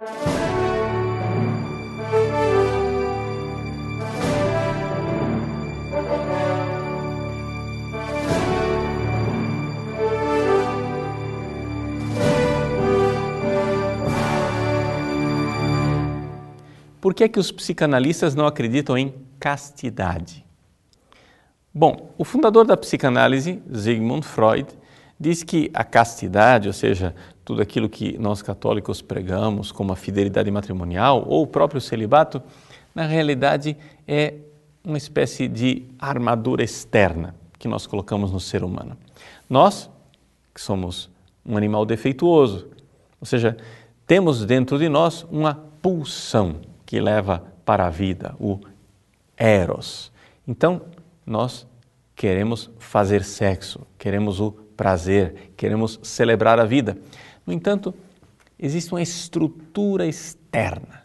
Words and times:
Por 0.00 0.08
que, 17.14 17.24
é 17.24 17.28
que 17.28 17.38
os 17.38 17.52
psicanalistas 17.52 18.34
não 18.34 18.46
acreditam 18.46 18.96
em 18.96 19.14
castidade? 19.38 20.46
Bom, 21.74 22.14
o 22.16 22.24
fundador 22.24 22.64
da 22.64 22.74
psicanálise, 22.74 23.62
Sigmund 23.70 24.26
Freud, 24.26 24.79
diz 25.20 25.42
que 25.42 25.70
a 25.74 25.84
castidade, 25.84 26.66
ou 26.66 26.72
seja, 26.72 27.14
tudo 27.44 27.60
aquilo 27.60 27.90
que 27.90 28.16
nós 28.16 28.40
católicos 28.40 29.02
pregamos 29.02 29.70
como 29.70 29.92
a 29.92 29.96
fidelidade 29.96 30.50
matrimonial 30.50 31.22
ou 31.28 31.42
o 31.42 31.46
próprio 31.46 31.80
celibato, 31.80 32.42
na 32.94 33.04
realidade 33.04 33.76
é 34.08 34.34
uma 34.82 34.96
espécie 34.96 35.46
de 35.46 35.84
armadura 35.98 36.64
externa 36.64 37.34
que 37.58 37.68
nós 37.68 37.86
colocamos 37.86 38.32
no 38.32 38.40
ser 38.40 38.64
humano. 38.64 38.96
Nós, 39.48 39.90
que 40.54 40.60
somos 40.60 41.10
um 41.44 41.56
animal 41.56 41.84
defeituoso, 41.84 42.68
ou 43.20 43.26
seja, 43.26 43.58
temos 44.06 44.46
dentro 44.46 44.78
de 44.78 44.88
nós 44.88 45.26
uma 45.30 45.54
pulsão 45.82 46.56
que 46.86 46.98
leva 46.98 47.44
para 47.64 47.86
a 47.86 47.90
vida, 47.90 48.34
o 48.40 48.58
eros. 49.36 50.10
Então, 50.48 50.80
nós 51.26 51.66
queremos 52.16 52.70
fazer 52.78 53.22
sexo, 53.22 53.86
queremos 53.98 54.40
o 54.40 54.52
prazer, 54.80 55.52
queremos 55.58 56.00
celebrar 56.02 56.58
a 56.58 56.64
vida. 56.64 56.96
No 57.46 57.52
entanto, 57.52 57.94
existe 58.58 58.90
uma 58.92 59.02
estrutura 59.02 60.06
externa, 60.06 61.02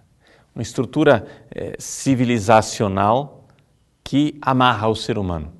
uma 0.55 0.61
estrutura 0.61 1.27
eh, 1.53 1.75
civilizacional 1.77 3.45
que 4.02 4.38
amarra 4.41 4.88
o 4.88 4.95
ser 4.95 5.17
humano 5.17 5.52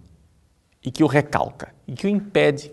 e 0.82 0.90
que 0.90 1.04
o 1.04 1.08
recalca 1.08 1.76
e 1.86 1.92
que 1.92 2.08
o 2.08 2.10
impede, 2.10 2.72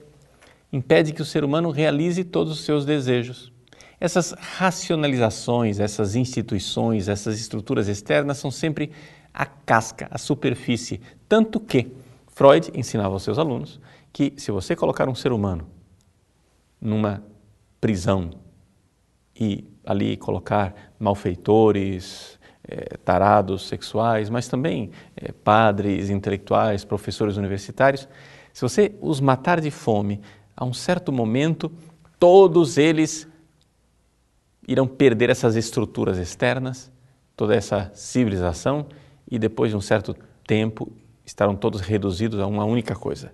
impede 0.72 1.12
que 1.12 1.22
o 1.22 1.25
ser 1.25 1.42
humano 1.42 1.72
realize 1.72 2.22
todos 2.22 2.52
os 2.52 2.64
seus 2.64 2.84
desejos. 2.84 3.52
Essas 3.98 4.30
racionalizações, 4.39 5.80
essas 5.80 6.14
instituições, 6.14 7.08
essas 7.08 7.41
estruturas 7.41 7.89
externas 7.89 8.39
são 8.39 8.52
sempre 8.52 8.92
a 9.34 9.45
casca, 9.45 10.06
a 10.08 10.19
superfície. 10.19 11.00
Tanto 11.28 11.58
que 11.58 11.91
Freud 12.28 12.70
ensinava 12.74 13.14
aos 13.14 13.24
seus 13.24 13.41
alunos 13.41 13.80
que 14.12 14.34
se 14.36 14.50
você 14.50 14.77
colocar 14.77 15.08
um 15.08 15.14
ser 15.14 15.32
humano 15.32 15.66
numa 16.80 17.22
prisão 17.80 18.30
e 19.38 19.64
ali 19.84 20.16
colocar 20.16 20.74
malfeitores, 20.98 22.38
eh, 22.68 22.96
tarados 23.05 23.66
sexuais, 23.66 24.30
mas 24.30 24.46
também 24.48 24.90
eh, 25.16 25.33
padres, 25.33 26.10
intelectuais, 26.10 26.84
professores 26.84 27.36
universitários, 27.36 28.08
se 28.52 28.60
você 28.60 28.94
os 29.00 29.20
matar 29.20 29.60
de 29.60 29.70
fome, 29.70 30.20
a 30.56 30.64
um 30.64 30.72
certo 30.72 31.10
momento, 31.10 31.72
todos 32.18 32.77
eles 32.77 33.27
irão 34.68 34.86
perder 34.86 35.30
essas 35.30 35.56
estruturas 35.56 36.18
externas, 36.18 36.92
toda 37.34 37.55
essa 37.55 37.90
civilização, 37.94 38.86
e 39.28 39.38
depois 39.38 39.70
de 39.70 39.77
um 39.77 39.80
certo 39.80 40.14
tempo 40.46 40.92
estarão 41.24 41.56
todos 41.56 41.80
reduzidos 41.80 42.38
a 42.38 42.46
uma 42.46 42.64
única 42.64 42.94
coisa: 42.94 43.33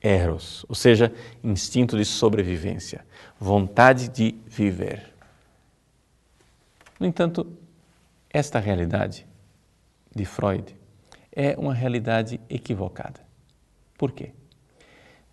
eros, 0.00 0.64
ou 0.68 0.74
seja, 0.74 1.12
instinto 1.44 1.96
de 1.96 2.04
sobrevivência, 2.04 3.04
vontade 3.38 4.08
de 4.08 4.34
viver. 4.46 5.12
No 6.98 7.06
entanto, 7.06 7.46
esta 8.28 8.58
realidade 8.58 9.26
de 10.14 10.24
Freud 10.24 10.76
é 11.32 11.56
uma 11.58 11.74
realidade 11.74 12.40
equivocada. 12.48 13.20
Por 13.96 14.12
quê? 14.12 14.32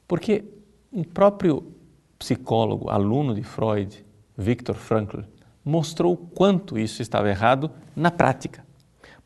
Porque 0.07 0.45
um 0.91 1.03
próprio 1.03 1.73
psicólogo, 2.17 2.89
aluno 2.89 3.33
de 3.33 3.43
Freud, 3.43 4.05
Viktor 4.37 4.75
Frankl, 4.75 5.21
mostrou 5.63 6.15
quanto 6.15 6.77
isso 6.77 7.01
estava 7.01 7.29
errado 7.29 7.69
na 7.95 8.09
prática. 8.09 8.65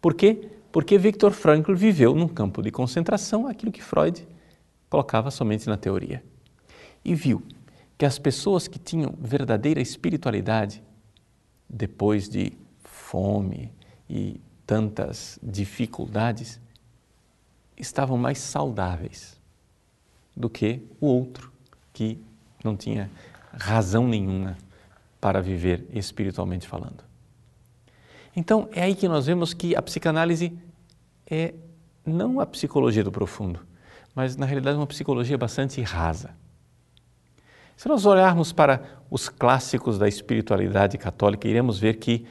Por 0.01 0.13
quê? 0.13 0.49
Porque 0.71 0.97
Viktor 0.97 1.31
Frankl 1.31 1.75
viveu 1.75 2.15
num 2.15 2.27
campo 2.27 2.61
de 2.61 2.71
concentração 2.71 3.47
aquilo 3.47 3.71
que 3.71 3.83
Freud 3.83 4.27
colocava 4.91 5.31
somente 5.31 5.67
na 5.67 5.77
teoria. 5.77 6.21
E 7.03 7.15
viu 7.15 7.41
que 7.97 8.05
as 8.05 8.19
pessoas 8.19 8.67
que 8.67 8.77
tinham 8.77 9.15
verdadeira 9.17 9.79
espiritualidade, 9.79 10.83
depois 11.67 12.27
de 12.27 12.51
fome 12.83 13.71
e 14.09 14.41
tantas 14.67 15.39
dificuldades, 15.41 16.59
estavam 17.77 18.17
mais 18.17 18.37
saudáveis 18.39 19.39
do 20.35 20.49
que 20.49 20.85
o 20.99 21.07
outro 21.07 21.51
que 21.93 22.21
não 22.61 22.75
tinha 22.75 23.09
razão 23.53 24.05
nenhuma 24.05 24.57
para 25.21 25.41
viver 25.41 25.87
espiritualmente 25.93 26.67
falando. 26.67 27.03
Então, 28.35 28.67
é 28.73 28.83
aí 28.83 28.95
que 28.95 29.07
nós 29.07 29.25
vemos 29.25 29.53
que 29.53 29.73
a 29.73 29.81
psicanálise 29.81 30.51
é 31.25 31.53
não 32.05 32.41
a 32.41 32.45
psicologia 32.45 33.03
do 33.03 33.11
profundo, 33.11 33.70
mas 34.15 34.35
na 34.35 34.45
realidade 34.45 34.77
uma 34.77 34.87
psicologia 34.87 35.37
bastante 35.37 35.81
rasa. 35.81 36.31
Se 37.75 37.87
nós 37.87 38.05
olharmos 38.05 38.51
para 38.51 38.81
os 39.09 39.27
clássicos 39.27 39.97
da 39.97 40.07
espiritualidade 40.07 40.97
católica, 40.97 41.47
iremos 41.47 41.79
ver 41.79 41.95
que 41.95 42.25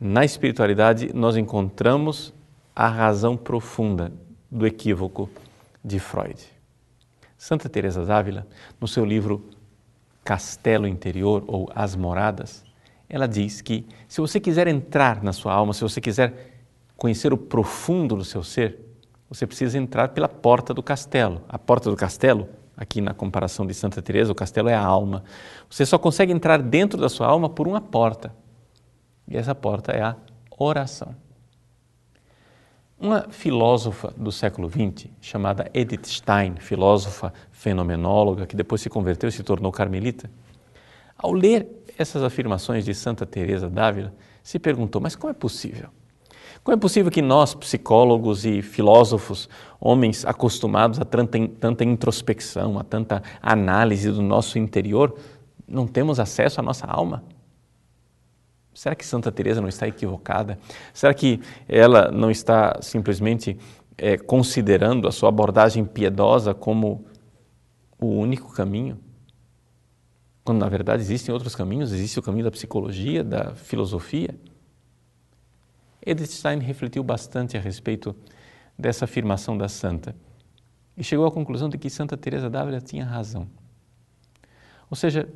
na 0.00 0.24
espiritualidade 0.24 1.10
nós 1.14 1.36
encontramos 1.36 2.32
a 2.74 2.88
razão 2.88 3.36
profunda 3.36 4.12
do 4.50 4.66
equívoco 4.66 5.28
de 5.84 5.98
Freud. 5.98 6.42
Santa 7.36 7.68
Teresa 7.68 8.04
d'Ávila, 8.04 8.46
no 8.80 8.88
seu 8.88 9.04
livro 9.04 9.48
castelo 10.24 10.88
interior 10.88 11.44
ou 11.46 11.70
as 11.74 11.94
moradas, 11.94 12.64
ela 13.08 13.28
diz 13.28 13.60
que 13.60 13.86
se 14.08 14.20
você 14.20 14.40
quiser 14.40 14.66
entrar 14.66 15.22
na 15.22 15.32
sua 15.32 15.52
alma, 15.52 15.72
se 15.72 15.82
você 15.82 16.00
quiser 16.00 16.56
conhecer 16.96 17.32
o 17.32 17.36
profundo 17.36 18.16
do 18.16 18.24
seu 18.24 18.42
ser, 18.42 18.85
você 19.28 19.46
precisa 19.46 19.76
entrar 19.76 20.08
pela 20.08 20.28
porta 20.28 20.72
do 20.72 20.82
castelo. 20.82 21.42
A 21.48 21.58
porta 21.58 21.90
do 21.90 21.96
castelo, 21.96 22.48
aqui 22.76 23.00
na 23.00 23.12
comparação 23.12 23.66
de 23.66 23.74
Santa 23.74 24.00
Teresa, 24.00 24.30
o 24.30 24.34
castelo 24.34 24.68
é 24.68 24.74
a 24.74 24.84
alma. 24.84 25.24
Você 25.68 25.84
só 25.84 25.98
consegue 25.98 26.32
entrar 26.32 26.62
dentro 26.62 27.00
da 27.00 27.08
sua 27.08 27.26
alma 27.26 27.48
por 27.48 27.66
uma 27.66 27.80
porta. 27.80 28.34
E 29.26 29.36
essa 29.36 29.54
porta 29.54 29.92
é 29.92 30.02
a 30.02 30.16
oração. 30.56 31.14
Uma 32.98 33.26
filósofa 33.28 34.14
do 34.16 34.32
século 34.32 34.70
XX, 34.70 35.10
chamada 35.20 35.70
Edith 35.74 36.06
Stein, 36.06 36.56
filósofa 36.56 37.32
fenomenóloga, 37.50 38.46
que 38.46 38.56
depois 38.56 38.80
se 38.80 38.88
converteu 38.88 39.28
e 39.28 39.32
se 39.32 39.42
tornou 39.42 39.70
carmelita, 39.70 40.30
ao 41.18 41.32
ler 41.32 41.66
essas 41.98 42.22
afirmações 42.22 42.84
de 42.84 42.94
Santa 42.94 43.26
Teresa 43.26 43.68
d'Ávila, 43.68 44.14
se 44.42 44.58
perguntou: 44.58 45.00
mas 45.00 45.14
como 45.14 45.30
é 45.30 45.34
possível? 45.34 45.90
Como 46.66 46.74
é 46.74 46.80
possível 46.80 47.12
que 47.12 47.22
nós, 47.22 47.54
psicólogos 47.54 48.44
e 48.44 48.60
filósofos, 48.60 49.48
homens 49.78 50.24
acostumados 50.24 50.98
a 50.98 51.04
tanta, 51.04 51.38
tanta 51.60 51.84
introspecção, 51.84 52.76
a 52.76 52.82
tanta 52.82 53.22
análise 53.40 54.10
do 54.10 54.20
nosso 54.20 54.58
interior, 54.58 55.16
não 55.68 55.86
temos 55.86 56.18
acesso 56.18 56.58
à 56.58 56.64
nossa 56.64 56.84
alma? 56.84 57.22
Será 58.74 58.96
que 58.96 59.06
Santa 59.06 59.30
Teresa 59.30 59.60
não 59.60 59.68
está 59.68 59.86
equivocada? 59.86 60.58
Será 60.92 61.14
que 61.14 61.40
ela 61.68 62.10
não 62.10 62.32
está 62.32 62.76
simplesmente 62.82 63.56
é, 63.96 64.18
considerando 64.18 65.06
a 65.06 65.12
sua 65.12 65.28
abordagem 65.28 65.84
piedosa 65.84 66.52
como 66.52 67.06
o 67.96 68.08
único 68.08 68.52
caminho? 68.52 68.98
Quando 70.42 70.58
na 70.58 70.68
verdade 70.68 71.00
existem 71.00 71.32
outros 71.32 71.54
caminhos, 71.54 71.92
existe 71.92 72.18
o 72.18 72.22
caminho 72.22 72.46
da 72.46 72.50
psicologia, 72.50 73.22
da 73.22 73.54
filosofia. 73.54 74.34
Edith 76.06 76.30
Stein 76.30 76.60
refletiu 76.60 77.02
bastante 77.02 77.56
a 77.56 77.60
respeito 77.60 78.14
dessa 78.78 79.06
afirmação 79.06 79.58
da 79.58 79.68
santa 79.68 80.14
e 80.96 81.02
chegou 81.02 81.26
à 81.26 81.32
conclusão 81.32 81.68
de 81.68 81.76
que 81.76 81.90
Santa 81.90 82.16
Teresa 82.16 82.48
d'Ávila 82.48 82.80
tinha 82.80 83.04
razão. 83.04 83.48
Ou 84.88 84.96
seja, 84.96 85.28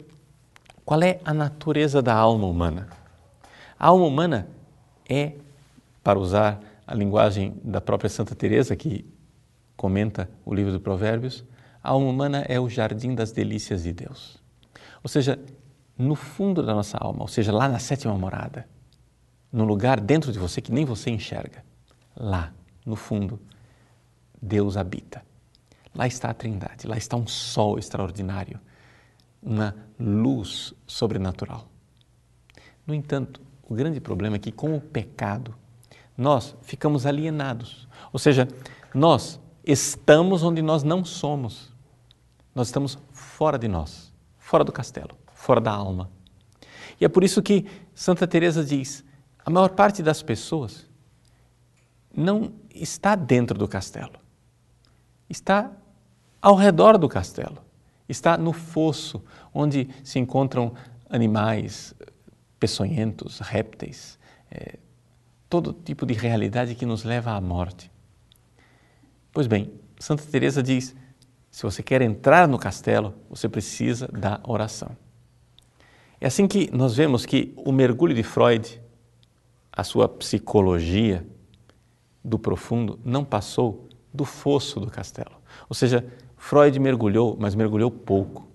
qual 0.85 1.03
é 1.03 1.21
a 1.25 1.35
natureza 1.35 2.01
da 2.01 2.15
alma 2.15 2.47
humana? 2.47 2.89
A 3.77 3.89
alma 3.89 4.07
humana 4.07 4.49
é, 5.09 5.33
para 6.05 6.19
usar 6.19 6.61
a 6.87 6.95
linguagem 6.95 7.61
da 7.65 7.81
própria 7.81 8.09
Santa 8.09 8.35
Teresa 8.37 8.77
que 8.77 9.05
comenta 9.77 10.31
o 10.45 10.55
livro 10.55 10.73
do 10.73 10.81
Provérbios, 10.81 11.45
a 11.83 11.91
alma 11.91 12.07
humana 12.07 12.45
é 12.49 12.61
o 12.61 12.69
jardim 12.69 13.15
das 13.15 13.33
delícias 13.33 13.83
de 13.83 13.93
Deus. 13.93 14.39
Ou 15.03 15.09
seja, 15.09 15.39
no 15.99 16.15
fundo 16.15 16.63
da 16.63 16.75
nossa 16.75 16.97
alma, 16.97 17.23
ou 17.23 17.29
seja, 17.29 17.53
lá 17.53 17.69
na 17.69 17.79
sétima 17.79 18.17
morada, 18.17 18.67
no 19.53 19.65
lugar 19.65 20.01
dentro 20.01 20.33
de 20.33 20.39
você 20.39 20.61
que 20.61 20.73
nem 20.73 20.85
você 20.85 21.11
enxerga, 21.11 21.65
lá, 22.17 22.53
no 22.85 22.97
fundo, 22.97 23.41
Deus 24.41 24.77
habita. 24.77 25.23
Lá 25.95 26.07
está 26.07 26.31
a 26.31 26.35
Trindade, 26.35 26.87
lá 26.87 26.97
está 26.97 27.17
um 27.17 27.27
sol 27.27 27.79
extraordinário, 27.79 28.61
uma 29.43 29.75
luz 29.99 30.73
sobrenatural. 30.87 31.67
No 32.87 32.95
entanto, 32.95 33.41
o 33.69 33.75
grande 33.75 34.01
problema 34.01 34.37
é 34.37 34.39
que 34.39 34.53
com 34.53 34.77
o 34.77 34.81
pecado 34.81 35.55
nós 36.17 36.57
ficamos 36.63 37.07
alienados. 37.07 37.89
Ou 38.13 38.19
seja, 38.19 38.47
nós 38.95 39.41
estamos 39.65 40.43
onde 40.43 40.63
nós 40.63 40.83
não 40.83 41.05
somos. 41.05 41.73
Nós 42.55 42.69
estamos 42.69 42.99
fora 43.13 43.59
de 43.59 43.69
nós, 43.69 44.13
fora 44.39 44.65
do 44.65 44.73
castelo, 44.73 45.17
fora 45.33 45.61
da 45.61 45.73
alma. 45.73 46.11
E 47.01 47.05
é 47.05 47.09
por 47.09 47.25
isso 47.25 47.41
que 47.41 47.67
Santa 47.95 48.27
Teresa 48.27 48.65
diz: 48.65 49.05
a 49.51 49.53
maior 49.53 49.71
parte 49.71 50.01
das 50.01 50.23
pessoas 50.23 50.87
não 52.17 52.53
está 52.73 53.17
dentro 53.17 53.59
do 53.59 53.67
castelo. 53.67 54.13
Está 55.29 55.73
ao 56.41 56.55
redor 56.55 56.97
do 56.97 57.09
castelo. 57.09 57.59
Está 58.09 58.39
no 58.39 58.53
fosso, 58.53 59.23
onde 59.53 59.89
se 60.05 60.21
encontram 60.21 60.73
animais 61.09 61.95
peçonhentos, 62.61 63.41
répteis, 63.41 64.19
é, 64.51 64.79
todo 65.49 65.73
tipo 65.73 66.07
de 66.07 66.15
realidade 66.15 66.77
que 66.77 66.87
nos 66.87 67.03
leva 67.03 67.33
à 67.33 67.41
morte. 67.41 67.91
Pois 69.33 69.49
bem, 69.49 69.73
Santa 69.99 70.23
Teresa 70.25 70.63
diz: 70.63 70.95
se 71.51 71.63
você 71.65 71.83
quer 71.83 72.03
entrar 72.03 72.47
no 72.47 72.59
castelo, 72.59 73.15
você 73.29 73.49
precisa 73.49 74.07
da 74.09 74.41
oração. 74.45 74.97
É 76.21 76.29
assim 76.29 76.47
que 76.47 76.71
nós 76.73 76.95
vemos 76.95 77.27
que 77.27 77.53
o 77.57 77.73
mergulho 77.73 78.15
de 78.15 78.23
Freud, 78.23 78.81
a 79.81 79.85
sua 79.85 80.07
psicologia 80.07 81.27
do 82.23 82.39
profundo, 82.39 83.01
não 83.03 83.25
passou 83.25 83.89
do 84.13 84.27
fosso 84.27 84.79
do 84.79 84.91
castelo. 84.91 85.31
Ou 85.71 85.75
seja, 85.75 86.05
Freud 86.37 86.79
mergulhou, 86.79 87.35
mas 87.41 87.55
mergulhou 87.55 87.91
pouco. 87.91 88.47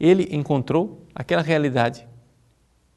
Ele 0.00 0.28
encontrou 0.34 1.06
aquela 1.14 1.42
realidade 1.42 2.08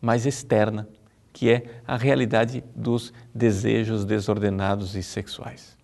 mais 0.02 0.26
externa, 0.26 0.90
que 1.32 1.52
é 1.52 1.82
a 1.86 1.96
realidade 1.96 2.64
dos 2.76 3.14
desejos 3.32 4.06
desordenados 4.06 4.96
e 4.96 5.04
sexuais. 5.04 5.78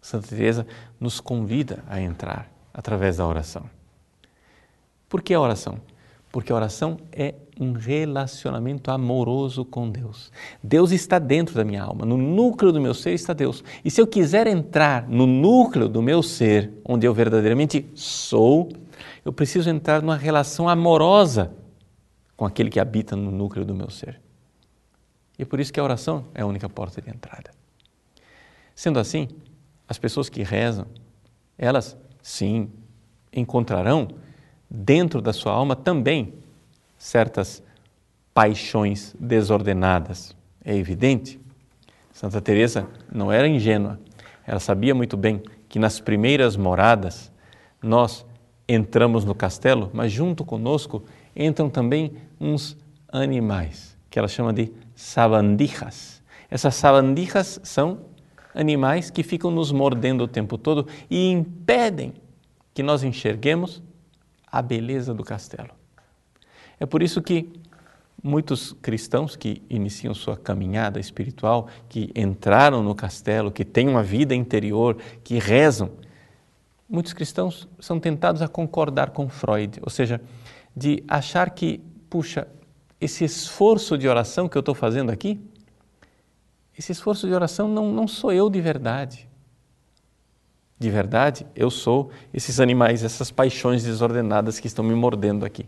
Santa 0.00 0.28
Teresa 0.28 0.66
nos 0.98 1.20
convida 1.20 1.84
a 1.86 2.00
entrar 2.00 2.50
através 2.72 3.18
da 3.18 3.26
oração. 3.26 3.68
Por 5.06 5.20
que 5.20 5.34
a 5.34 5.40
oração? 5.40 5.82
Porque 6.32 6.50
a 6.50 6.56
oração 6.56 6.96
é 7.12 7.34
um 7.60 7.72
relacionamento 7.72 8.90
amoroso 8.90 9.66
com 9.66 9.90
Deus. 9.90 10.32
Deus 10.62 10.90
está 10.90 11.18
dentro 11.18 11.54
da 11.54 11.62
minha 11.62 11.82
alma, 11.82 12.06
no 12.06 12.16
núcleo 12.16 12.72
do 12.72 12.80
meu 12.80 12.94
ser 12.94 13.12
está 13.12 13.34
Deus. 13.34 13.62
E 13.84 13.90
se 13.90 14.00
eu 14.00 14.06
quiser 14.06 14.46
entrar 14.46 15.06
no 15.06 15.26
núcleo 15.26 15.88
do 15.88 16.00
meu 16.00 16.22
ser, 16.22 16.72
onde 16.84 17.06
eu 17.06 17.12
verdadeiramente 17.12 17.86
sou, 17.94 18.70
eu 19.22 19.32
preciso 19.32 19.68
entrar 19.68 20.00
numa 20.00 20.16
relação 20.16 20.68
amorosa 20.68 21.52
com 22.34 22.46
aquele 22.46 22.70
que 22.70 22.80
habita 22.80 23.14
no 23.14 23.30
núcleo 23.30 23.64
do 23.64 23.74
meu 23.74 23.90
ser. 23.90 24.18
E 25.38 25.42
é 25.42 25.44
por 25.44 25.60
isso 25.60 25.72
que 25.72 25.78
a 25.78 25.84
oração 25.84 26.24
é 26.34 26.40
a 26.40 26.46
única 26.46 26.68
porta 26.68 27.00
de 27.02 27.10
entrada. 27.10 27.50
Sendo 28.74 28.98
assim, 28.98 29.28
as 29.86 29.98
pessoas 29.98 30.30
que 30.30 30.42
rezam, 30.42 30.86
elas 31.58 31.96
sim 32.22 32.70
encontrarão 33.32 34.08
dentro 34.72 35.20
da 35.20 35.34
sua 35.34 35.52
alma 35.52 35.76
também 35.76 36.32
certas 36.96 37.62
paixões 38.32 39.14
desordenadas. 39.20 40.34
É 40.64 40.74
evidente. 40.74 41.38
Santa 42.10 42.40
Teresa 42.40 42.88
não 43.12 43.30
era 43.30 43.46
ingênua. 43.46 44.00
Ela 44.46 44.60
sabia 44.60 44.94
muito 44.94 45.16
bem 45.16 45.42
que 45.68 45.78
nas 45.78 46.00
primeiras 46.00 46.56
moradas 46.56 47.30
nós 47.82 48.24
entramos 48.66 49.24
no 49.24 49.34
castelo, 49.34 49.90
mas 49.92 50.10
junto 50.10 50.44
conosco 50.44 51.04
entram 51.36 51.68
também 51.68 52.14
uns 52.40 52.76
animais 53.12 53.96
que 54.08 54.18
ela 54.18 54.28
chama 54.28 54.52
de 54.52 54.72
sabandijas. 54.94 56.22
Essas 56.50 56.74
sabandijas 56.74 57.60
são 57.62 58.00
animais 58.54 59.10
que 59.10 59.22
ficam 59.22 59.50
nos 59.50 59.72
mordendo 59.72 60.24
o 60.24 60.28
tempo 60.28 60.56
todo 60.56 60.86
e 61.10 61.30
impedem 61.30 62.14
que 62.72 62.82
nós 62.82 63.02
enxerguemos 63.02 63.82
a 64.52 64.60
beleza 64.60 65.14
do 65.14 65.24
castelo. 65.24 65.70
É 66.78 66.84
por 66.84 67.02
isso 67.02 67.22
que 67.22 67.50
muitos 68.22 68.74
cristãos 68.82 69.34
que 69.34 69.62
iniciam 69.68 70.14
sua 70.14 70.36
caminhada 70.36 71.00
espiritual, 71.00 71.68
que 71.88 72.12
entraram 72.14 72.82
no 72.82 72.94
castelo, 72.94 73.50
que 73.50 73.64
têm 73.64 73.88
uma 73.88 74.02
vida 74.02 74.34
interior, 74.34 74.96
que 75.24 75.38
rezam, 75.38 75.90
muitos 76.88 77.14
cristãos 77.14 77.66
são 77.80 77.98
tentados 77.98 78.42
a 78.42 78.48
concordar 78.48 79.10
com 79.10 79.28
Freud, 79.28 79.80
ou 79.82 79.90
seja, 79.90 80.20
de 80.76 81.02
achar 81.08 81.50
que, 81.50 81.80
puxa, 82.10 82.46
esse 83.00 83.24
esforço 83.24 83.96
de 83.96 84.06
oração 84.06 84.48
que 84.48 84.56
eu 84.56 84.60
estou 84.60 84.74
fazendo 84.74 85.10
aqui, 85.10 85.40
esse 86.78 86.92
esforço 86.92 87.26
de 87.26 87.34
oração 87.34 87.68
não, 87.68 87.92
não 87.92 88.06
sou 88.06 88.32
eu 88.32 88.48
de 88.48 88.60
verdade. 88.60 89.28
De 90.82 90.90
verdade, 90.90 91.46
eu 91.54 91.70
sou 91.70 92.10
esses 92.34 92.58
animais, 92.58 93.04
essas 93.04 93.30
paixões 93.30 93.84
desordenadas 93.84 94.58
que 94.58 94.66
estão 94.66 94.84
me 94.84 94.96
mordendo 94.96 95.46
aqui. 95.46 95.64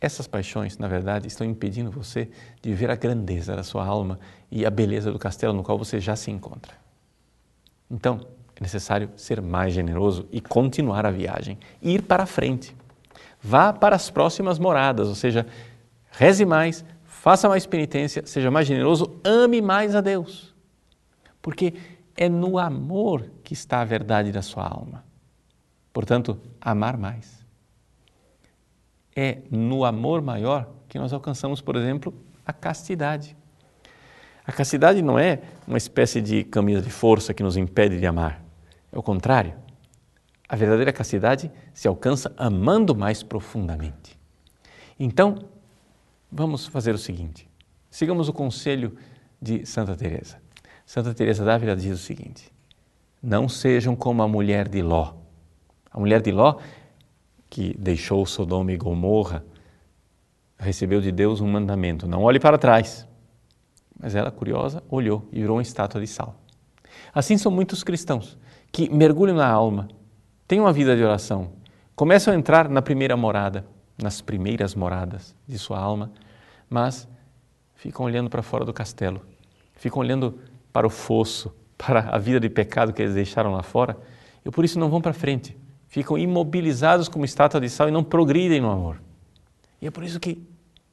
Essas 0.00 0.28
paixões, 0.28 0.78
na 0.78 0.86
verdade, 0.86 1.26
estão 1.26 1.44
impedindo 1.44 1.90
você 1.90 2.28
de 2.62 2.72
ver 2.72 2.88
a 2.88 2.94
grandeza 2.94 3.56
da 3.56 3.64
sua 3.64 3.84
alma 3.84 4.20
e 4.48 4.64
a 4.64 4.70
beleza 4.70 5.10
do 5.10 5.18
castelo 5.18 5.52
no 5.52 5.64
qual 5.64 5.76
você 5.76 5.98
já 5.98 6.14
se 6.14 6.30
encontra. 6.30 6.72
Então, 7.90 8.20
é 8.54 8.62
necessário 8.62 9.10
ser 9.16 9.42
mais 9.42 9.74
generoso 9.74 10.28
e 10.30 10.40
continuar 10.40 11.04
a 11.04 11.10
viagem, 11.10 11.58
ir 11.82 12.02
para 12.02 12.26
frente. 12.26 12.76
Vá 13.42 13.72
para 13.72 13.96
as 13.96 14.08
próximas 14.08 14.56
moradas, 14.56 15.08
ou 15.08 15.16
seja, 15.16 15.44
reze 16.12 16.44
mais, 16.44 16.84
faça 17.04 17.48
mais 17.48 17.66
penitência, 17.66 18.24
seja 18.24 18.52
mais 18.52 18.68
generoso, 18.68 19.18
ame 19.24 19.60
mais 19.60 19.96
a 19.96 20.00
Deus. 20.00 20.54
Porque 21.42 21.74
é 22.20 22.28
no 22.28 22.58
amor 22.58 23.30
que 23.42 23.54
está 23.54 23.80
a 23.80 23.84
verdade 23.84 24.30
da 24.30 24.42
sua 24.42 24.68
alma. 24.68 25.02
Portanto, 25.90 26.38
amar 26.60 26.98
mais. 26.98 27.46
É 29.16 29.38
no 29.50 29.86
amor 29.86 30.20
maior 30.20 30.68
que 30.86 30.98
nós 30.98 31.14
alcançamos, 31.14 31.62
por 31.62 31.76
exemplo, 31.76 32.14
a 32.44 32.52
castidade. 32.52 33.34
A 34.46 34.52
castidade 34.52 35.00
não 35.00 35.18
é 35.18 35.40
uma 35.66 35.78
espécie 35.78 36.20
de 36.20 36.44
camisa 36.44 36.82
de 36.82 36.90
força 36.90 37.32
que 37.32 37.42
nos 37.42 37.56
impede 37.56 37.98
de 37.98 38.06
amar. 38.06 38.44
É 38.92 38.98
o 38.98 39.02
contrário. 39.02 39.54
A 40.46 40.54
verdadeira 40.56 40.92
castidade 40.92 41.50
se 41.72 41.88
alcança 41.88 42.34
amando 42.36 42.94
mais 42.94 43.22
profundamente. 43.22 44.20
Então, 44.98 45.38
vamos 46.30 46.66
fazer 46.66 46.94
o 46.94 46.98
seguinte: 46.98 47.48
sigamos 47.90 48.28
o 48.28 48.32
conselho 48.32 48.94
de 49.40 49.64
Santa 49.64 49.96
Teresa. 49.96 50.39
Santa 50.90 51.14
Teresa 51.14 51.44
d'Ávila 51.44 51.76
diz 51.76 51.94
o 51.94 52.02
seguinte: 52.02 52.50
Não 53.22 53.48
sejam 53.48 53.94
como 53.94 54.24
a 54.24 54.26
mulher 54.26 54.66
de 54.66 54.82
Ló. 54.82 55.14
A 55.88 56.00
mulher 56.00 56.20
de 56.20 56.32
Ló, 56.32 56.56
que 57.48 57.76
deixou 57.78 58.26
Sodoma 58.26 58.72
e 58.72 58.76
Gomorra, 58.76 59.44
recebeu 60.58 61.00
de 61.00 61.12
Deus 61.12 61.40
um 61.40 61.46
mandamento: 61.46 62.08
não 62.08 62.24
olhe 62.24 62.40
para 62.40 62.58
trás. 62.58 63.06
Mas 64.00 64.16
ela, 64.16 64.32
curiosa, 64.32 64.82
olhou 64.90 65.28
e 65.30 65.38
virou 65.38 65.58
uma 65.58 65.62
estátua 65.62 66.00
de 66.00 66.08
sal. 66.08 66.34
Assim 67.14 67.38
são 67.38 67.52
muitos 67.52 67.84
cristãos 67.84 68.36
que 68.72 68.90
mergulham 68.92 69.36
na 69.36 69.46
alma, 69.48 69.86
têm 70.48 70.58
uma 70.58 70.72
vida 70.72 70.96
de 70.96 71.04
oração, 71.04 71.52
começam 71.94 72.34
a 72.34 72.36
entrar 72.36 72.68
na 72.68 72.82
primeira 72.82 73.16
morada, 73.16 73.64
nas 73.96 74.20
primeiras 74.20 74.74
moradas 74.74 75.36
de 75.46 75.56
sua 75.56 75.78
alma, 75.78 76.10
mas 76.68 77.06
ficam 77.76 78.06
olhando 78.06 78.28
para 78.28 78.42
fora 78.42 78.64
do 78.64 78.72
castelo, 78.72 79.20
ficam 79.76 80.00
olhando 80.00 80.36
para 80.72 80.86
o 80.86 80.90
fosso, 80.90 81.52
para 81.76 82.00
a 82.10 82.18
vida 82.18 82.38
de 82.38 82.48
pecado 82.48 82.92
que 82.92 83.02
eles 83.02 83.14
deixaram 83.14 83.52
lá 83.52 83.62
fora, 83.62 83.96
e 84.44 84.50
por 84.50 84.64
isso 84.64 84.78
não 84.78 84.90
vão 84.90 85.00
para 85.00 85.12
frente. 85.12 85.56
Ficam 85.88 86.16
imobilizados 86.16 87.08
como 87.08 87.24
estátua 87.24 87.60
de 87.60 87.68
sal 87.68 87.88
e 87.88 87.90
não 87.90 88.04
progridem 88.04 88.60
no 88.60 88.70
amor. 88.70 89.00
E 89.80 89.86
é 89.86 89.90
por 89.90 90.04
isso 90.04 90.20
que, 90.20 90.42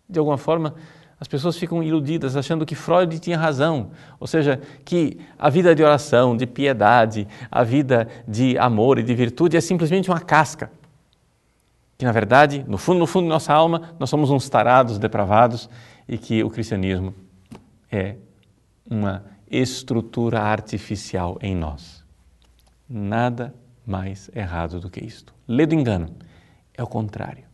de 0.10 0.18
alguma 0.18 0.38
forma, 0.38 0.74
as 1.20 1.28
pessoas 1.28 1.58
ficam 1.58 1.82
iludidas, 1.82 2.36
achando 2.36 2.66
que 2.66 2.76
Freud 2.76 3.20
tinha 3.20 3.38
razão, 3.38 3.92
ou 4.20 4.28
seja, 4.28 4.62
que 4.86 5.20
a 5.38 5.50
vida 5.50 5.74
de 5.74 5.84
oração, 5.84 6.38
de 6.38 6.46
piedade, 6.46 7.28
a 7.50 7.64
vida 7.64 8.08
de 8.28 8.58
amor 8.58 9.00
e 9.00 9.04
de 9.04 9.14
virtude 9.16 9.58
é 9.58 9.62
simplesmente 9.62 10.10
uma 10.10 10.20
casca. 10.20 10.72
Que, 11.98 12.06
na 12.06 12.12
verdade, 12.12 12.64
no 12.68 12.78
fundo, 12.78 13.00
no 13.00 13.08
fundo 13.08 13.24
de 13.24 13.30
nossa 13.30 13.52
alma, 13.52 13.96
nós 14.00 14.10
somos 14.10 14.30
uns 14.30 14.48
tarados, 14.48 15.00
depravados 15.00 15.68
e 16.08 16.18
que 16.18 16.44
o 16.44 16.50
cristianismo 16.50 17.14
é 17.92 18.16
uma 18.90 19.24
estrutura 19.50 20.42
artificial 20.42 21.38
em 21.42 21.56
nós. 21.56 22.04
Nada 22.90 23.54
mais 23.86 24.30
errado 24.36 24.80
do 24.80 24.90
que 24.90 25.04
isto. 25.04 25.34
Lê 25.48 25.66
do 25.66 25.76
engano. 25.76 26.16
É 26.74 26.84
o 26.84 26.88
contrário. 26.88 27.46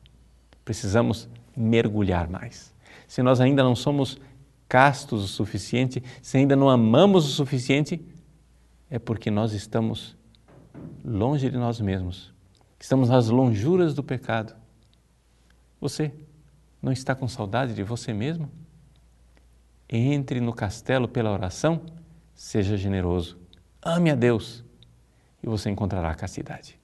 Precisamos 0.66 1.30
mergulhar 1.56 2.28
mais. 2.28 2.74
Se 3.08 3.22
nós 3.22 3.40
ainda 3.40 3.64
não 3.64 3.76
somos 3.76 4.20
castos 4.68 5.24
o 5.24 5.28
suficiente, 5.28 6.04
se 6.22 6.38
ainda 6.38 6.56
não 6.56 6.70
amamos 6.70 7.26
o 7.26 7.30
suficiente, 7.30 8.04
é 8.90 8.98
porque 8.98 9.30
nós 9.30 9.54
estamos 9.54 10.18
longe 11.06 11.50
de 11.50 11.58
nós 11.58 11.80
mesmos. 11.80 12.34
Estamos 12.80 13.10
nas 13.10 13.30
lonjuras 13.30 13.94
do 13.94 14.04
pecado. 14.04 14.56
Você 15.80 16.12
Não 16.82 16.92
está 16.92 17.16
com 17.16 17.30
saudade 17.30 17.74
de 17.74 17.82
você 17.82 18.12
mesmo? 18.12 18.52
Entre 19.90 20.40
no 20.40 20.54
castelo 20.54 21.08
pela 21.08 21.32
oração, 21.32 21.82
seja 22.34 22.78
generoso, 22.78 23.40
ame 23.82 24.10
a 24.10 24.16
Deus 24.16 24.64
e 25.42 25.48
você 25.48 25.70
encontrará 25.70 26.10
a 26.10 26.16
castidade. 26.16 26.80